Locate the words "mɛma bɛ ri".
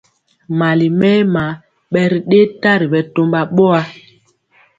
0.99-2.19